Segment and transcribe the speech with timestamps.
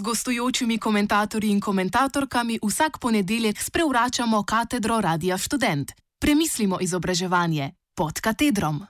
[0.00, 5.92] gostujočimi komentatorji in komentatorkami vsak ponedeljek sprevračamo katedro Radia Student.
[6.20, 8.86] Premislimo izobraževanje pod katedrom.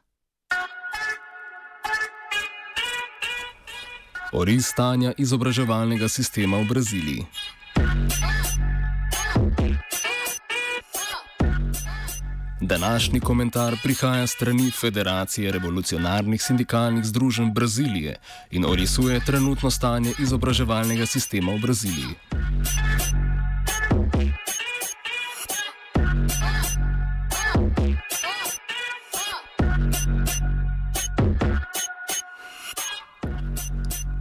[4.33, 7.27] Oris stanja izobraževalnega sistema v Braziliji.
[12.61, 18.17] Današnji komentar prihaja strani Federacije revolucionarnih sindikalnih združenj Brazilije
[18.51, 22.15] in orisuje trenutno stanje izobraževalnega sistema v Braziliji.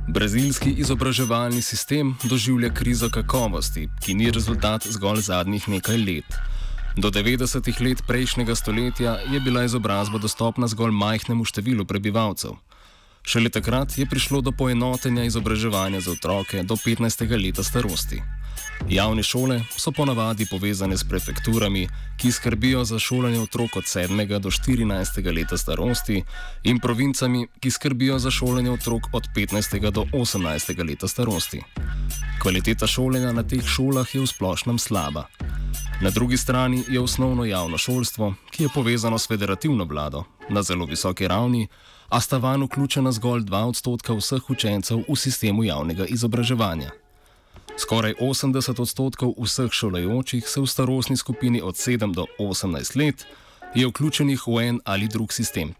[0.07, 6.54] Brazilski izobraževalni sistem doživlja krizo kakovosti, ki ni rezultat zgolj zadnjih nekaj let.
[6.95, 12.55] Do 90-ih let prejšnjega stoletja je bila izobrazba dostopna zgolj majhnemu številu prebivalcev.
[13.25, 17.25] Šele takrat je prišlo do poenotenja izobraževanja za otroke do 15.
[17.41, 18.21] leta starosti.
[18.87, 24.39] Javne šole so ponavadi povezane s prefekturami, ki skrbijo za šolanje otrok od 7.
[24.39, 25.35] do 14.
[25.35, 26.23] leta starosti,
[26.63, 29.91] in provincami, ki skrbijo za šolanje otrok od 15.
[29.91, 30.87] do 18.
[30.87, 31.61] leta starosti.
[32.41, 35.27] Kvaliteta šolanja na teh šolah je v splošnem slaba.
[36.01, 40.85] Na drugi strani je osnovno javno šolstvo, ki je povezano s federativno vlado na zelo
[40.85, 41.67] visoki ravni,
[42.09, 46.91] a sta van vključena zgolj 2 odstotka vseh učencev v sistemu javnega izobraževanja.
[47.77, 53.25] Skoraj 80 odstotkov vseh šolajočih se v starostni skupini od 7 do 18 let
[53.75, 55.73] je vključenih v en ali drug sistem.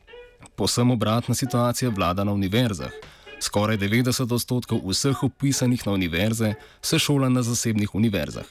[0.56, 2.92] Posem obratna situacija vlada na univerzah.
[3.40, 8.46] Skoraj 90 odstotkov vseh upisanih na univerze se šola na zasebnih univerzah.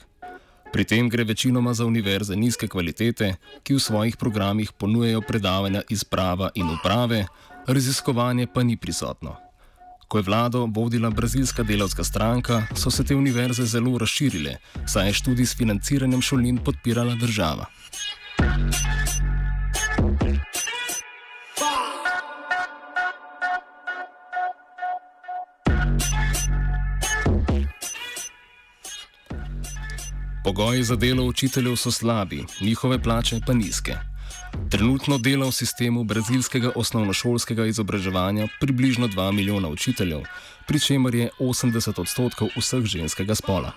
[0.75, 3.29] Pri tem gre večinoma za univerze nizke kvalitete,
[3.63, 7.27] ki v svojih programih ponujejo predavanja iz prava in uprave,
[7.67, 9.37] raziskovanje pa ni prisotno.
[10.09, 15.13] Ko je vlado vodila brazilska delavska stranka, so se te univerze zelo razširile, saj je
[15.13, 17.71] študij s financiranjem šolnin podpirala država.
[30.57, 33.95] Pogoji za delo učiteljev so slabi, njihove plače pa nizke.
[34.71, 40.21] Trenutno dela v sistemu brazilskega osnovnošolskega izobraževanja približno 2 milijona učiteljev,
[40.67, 43.73] pri čemer je 80 odstotkov vseh ženskega spola.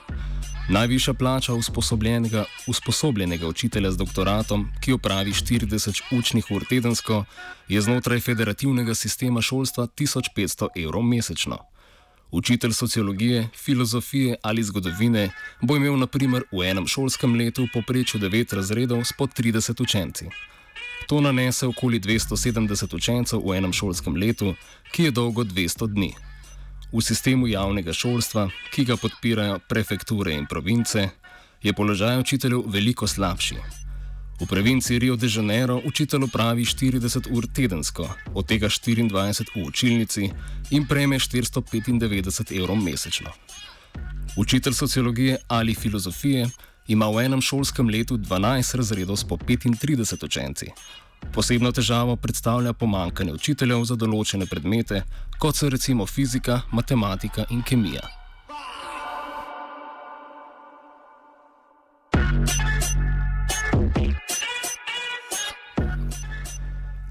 [0.69, 7.23] Najvišja plača usposobljenega, usposobljenega učitelja z doktoratom, ki opravi 40 učnih ur tedensko,
[7.67, 11.57] je znotraj federativnega sistema šolstva 1500 evrov mesečno.
[12.31, 15.29] Učitelj sociologije, filozofije ali zgodovine
[15.61, 19.81] bo imel na primer v enem šolskem letu v poprečju 9 razredov s po 30
[19.81, 20.25] učenci.
[21.07, 24.55] To nanese okoli 270 učencev v enem šolskem letu,
[24.91, 26.11] ki je dolgo 200 dni.
[26.91, 31.09] V sistemu javnega šolstva, ki ga podpirajo prefekture in province,
[31.63, 33.55] je položaj učiteljev veliko slabši.
[34.39, 40.29] V provinci Rio de Janeiro učitelj pravi 40 ur tedensko, od tega 24 v učilnici
[40.69, 43.31] in prejme 495 evrov mesečno.
[44.37, 46.49] Učitelj sociologije ali filozofije
[46.87, 50.67] ima v enem šolskem letu 12 razredov s po 35 učenci.
[51.33, 55.01] Posebno težavo predstavlja pomankanje učiteljev za določene predmete,
[55.39, 58.16] kot so recimo fizika, matematika in kemija.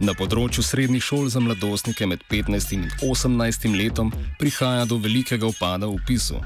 [0.06, 5.88] Na področju srednjih šol za mladostnike med 15 in 18 letom prihaja do velikega upada
[5.88, 6.38] v upisu.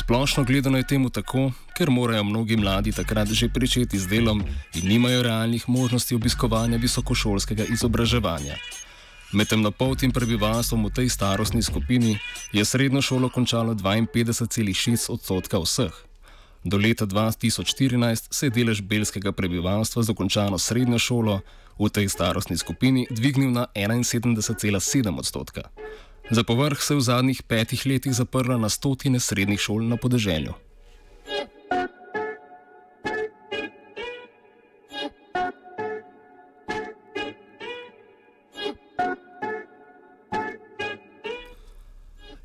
[0.00, 4.42] Splošno gledano je temu tako, ker morajo mnogi mladi takrat že pričeti z delom
[4.74, 8.56] in nimajo realnih možnosti obiskovanja visokošolskega izobraževanja.
[9.30, 12.18] Med temnopoltim prebivalstvom v tej starostni skupini
[12.50, 15.94] je srednjo šolo končalo 52,6 odstotka vseh.
[16.66, 21.38] Do leta 2014 se je delež belskega prebivalstva z dokončano srednjo šolo
[21.78, 25.68] v tej starostni skupini dvignil na 71,7 odstotka.
[26.30, 30.54] Za povrh se je v zadnjih petih letih zaprla na stotine srednjih šol na podeželju.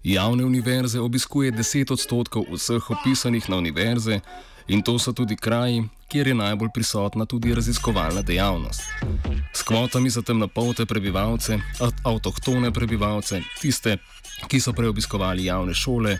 [0.03, 4.19] Javne univerze obiskuje 10 odstotkov vseh opisanih na univerze
[4.67, 8.81] in to so tudi kraji, kjer je najbolj prisotna tudi raziskovalna dejavnost.
[9.53, 11.59] S kvotami za temnopolte prebivalce,
[12.03, 13.97] avtohtone prebivalce, tiste,
[14.47, 16.17] ki so preobiskovali javne šole,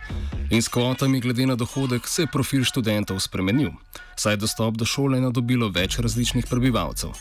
[0.50, 3.72] in s kvotami glede na dohodek se je profil študentov spremenil,
[4.16, 7.12] saj je dostop do šole nadobilo več različnih prebivalcev.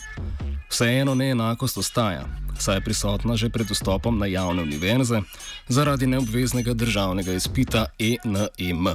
[0.71, 2.23] Vseeno neenakost ostaja,
[2.59, 5.21] saj je prisotna že pred vstopom na javne univerze
[5.67, 8.87] zaradi neobveznega državnega izpita ENEM.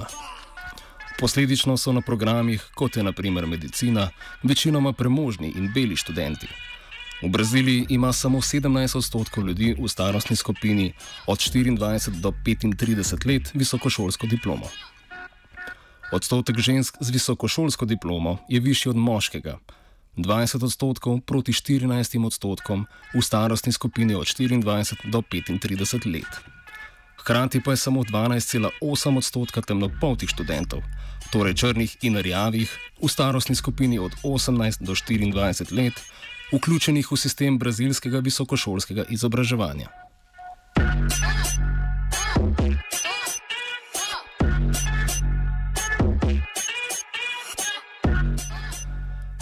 [1.18, 4.10] Posledično so na programih, kot je naprimer medicina,
[4.42, 6.46] večinoma premožni in beli študenti.
[7.22, 10.92] V Braziliji ima samo 17 odstotkov ljudi v starostni skupini
[11.26, 14.68] od 24 do 35 let visokošolsko diplomo.
[16.12, 19.58] Odstotek žensk z visokošolsko diplomo je višji od moškega,
[20.16, 26.55] 20 odstotkov proti 14 odstotkom v starostni skupini od 24 do 35 let.
[27.26, 30.82] Hkrati pa je samo 12,8 odstotka temnopoltih študentov,
[31.34, 32.70] torej črnih in rjavih,
[33.02, 35.98] v starostni skupini od 18 do 24 let,
[36.54, 39.90] vključenih v sistem brazilskega visokošolskega izobraževanja.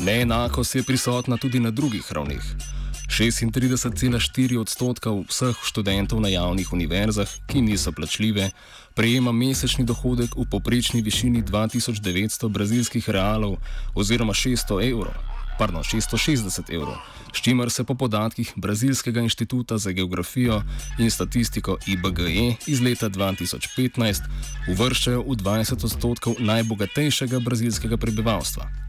[0.01, 2.74] Neenakost je prisotna tudi na drugih ravneh.
[3.15, 8.51] 36,4 odstotka vseh študentov na javnih univerzah, ki niso plačljive,
[8.99, 13.63] prejema mesečni dohodek v poprečni višini 2900 brazilskih realov
[13.95, 15.15] oziroma 600 evrov
[15.59, 16.99] pardon, 660 evrov,
[17.31, 20.63] s čimer se po podatkih Brazilskega inštituta za geografijo
[20.99, 24.23] in statistiko IBGE iz leta 2015
[24.69, 28.84] uvrščajo v 20 odstotkov najbogatejšega brazilskega prebivalstva.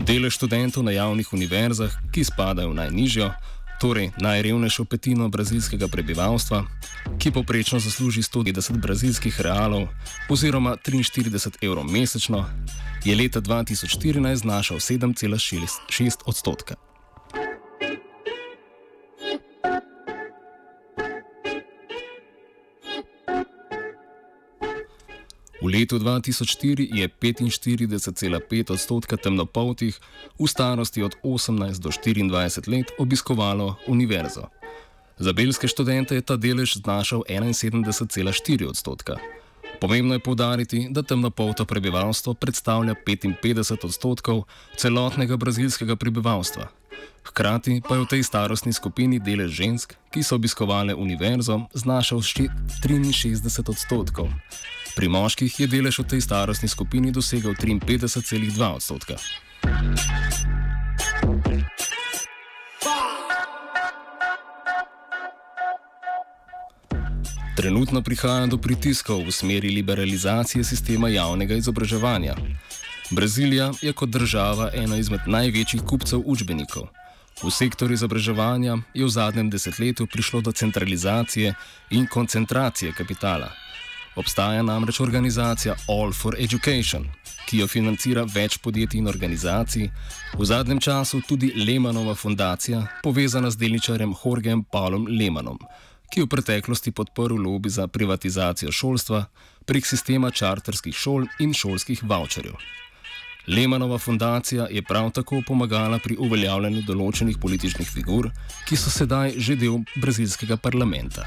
[0.00, 3.30] Delež študentov na javnih univerzah, ki spadajo v najnižjo,
[3.80, 6.64] torej najrevnejšo petino brazilskega prebivalstva,
[7.18, 9.88] ki poprečno zasluži 190 brazilskih realov
[10.28, 12.44] oziroma 43 evrov mesečno,
[13.04, 16.89] je leta 2014 znašal 7,6 odstotka.
[25.70, 29.98] Letu 2004 je 45,5 odstotka temnopoltih
[30.38, 34.50] v starosti od 18 do 24 let obiskovalo univerzo.
[35.18, 39.16] Za belske študente je ta delež znašal 71,4 odstotka.
[39.80, 44.44] Pomembno je povdariti, da temnopolto prebivalstvo predstavlja 55 odstotkov
[44.76, 46.68] celotnega brazilskega prebivalstva.
[47.24, 53.68] Hkrati pa je v tej starostni skupini delež žensk, ki so obiskovali univerzo, znašal 63
[53.68, 54.28] odstotkov.
[54.96, 59.16] Pri moških je delež v tej starostni skupini dosegel 53,2 odstotka.
[67.60, 72.34] Trenutno prihaja do pritiskov v smeri liberalizacije sistema javnega izobraževanja.
[73.10, 76.88] Brazilija je kot država ena izmed največjih kupcev učbenikov.
[77.42, 81.54] V sektorju izobraževanja je v zadnjem desetletju prišlo do centralizacije
[81.90, 83.52] in koncentracije kapitala.
[84.16, 87.04] Obstaja namreč organizacija All for Education,
[87.46, 89.86] ki jo financira več podjetij in organizacij,
[90.38, 95.58] v zadnjem času tudi Lehmanova fundacija, povezana z delničarjem Jorgem Paulom Lehmanom,
[96.10, 99.24] ki je v preteklosti podporil lobby za privatizacijo šolstva
[99.64, 102.58] prek sistema čarterskih šol in šolskih voucherjev.
[103.46, 108.30] Lehmanova fundacija je prav tako pomagala pri uveljavljanju določenih političnih figur,
[108.66, 111.26] ki so sedaj že del brazilskega parlamenta.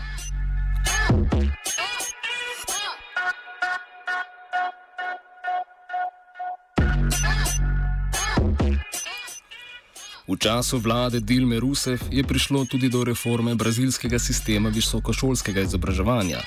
[10.33, 16.41] V času vlade Dilme Rusev je prišlo tudi do reforme brazilskega sistema visokošolskega izobraževanja,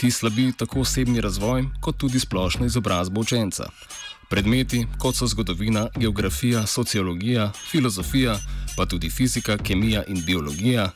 [0.00, 3.68] ki slabi tako osebni razvoj, kot tudi splošno izobrazbo učenca.
[4.32, 8.38] Predmeti, kot so zgodovina, geografija, sociologija, filozofija,
[8.76, 10.90] pa tudi fizika, kemija in biologija,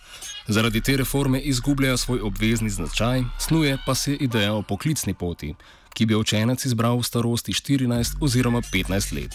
[0.48, 5.54] zaradi te reforme izgubljajo svoj obvezni značaj, snuje pa se ideja o poklicni poti,
[5.94, 9.34] ki bi učenec izbral v starosti 14 oziroma 15 let.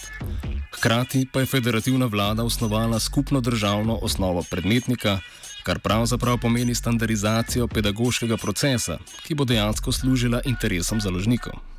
[0.76, 5.20] Hkrati pa je federativna vlada osnovala skupno državno osnovo predmetnika,
[5.62, 11.75] kar pravzaprav pomeni standardizacijo pedagoškega procesa, ki bo dejansko služila interesom založnikov.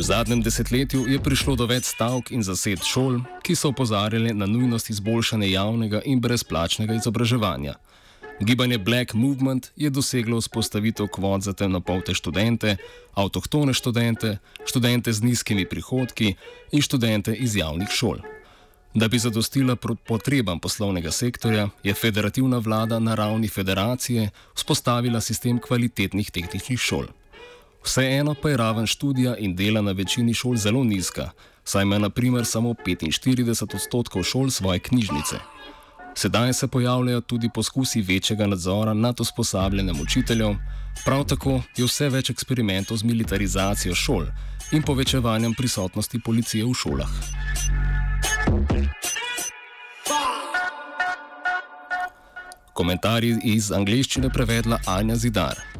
[0.00, 4.46] V zadnjem desetletju je prišlo do več stavk in zased šol, ki so opozarjali na
[4.48, 7.74] nujnost izboljšanja javnega in brezplačnega izobraževanja.
[8.40, 12.78] Gibanje Black Movement je doseglo vzpostavitev kvot za temnopolte študente,
[13.12, 16.32] avtohtone študente, študente z nizkimi prihodki
[16.72, 18.24] in študente iz javnih šol.
[18.96, 19.76] Da bi zadostila
[20.08, 27.12] potrebam poslovnega sektorja, je federativna vlada na ravni federacije vzpostavila sistem kvalitetnih tehničnih šol.
[27.84, 31.30] Vseeno pa je raven študija in dela na večini šol zelo nizka,
[31.64, 35.36] saj ima naprimer samo 45 odstotkov šol svoje knjižnice.
[36.14, 40.54] Sedaj se pojavljajo tudi poskusi večjega nadzora nad usposabljanjem učiteljev,
[41.04, 44.26] prav tako je vse več eksperimentov z militarizacijo šol
[44.72, 47.10] in povečevanjem prisotnosti policije v šolah.
[52.72, 55.79] Komentarji iz angleščine prevedla Anja Zidar.